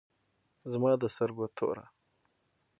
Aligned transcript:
زما 0.71 0.91
د 1.01 1.03
سترگو 1.15 1.45
تور 1.57 1.77